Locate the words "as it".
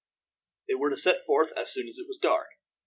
1.87-2.07